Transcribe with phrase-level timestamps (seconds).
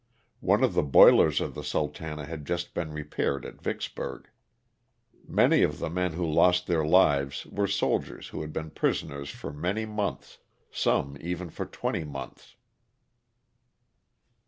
[0.39, 4.29] One of the boilers of the Sultana had just been re paired at Vicksburg.
[5.27, 9.53] Many of the men who lost their lives were soldiers who had been prisoners for
[9.53, 10.39] many months,
[10.71, 12.55] some even for twenty months.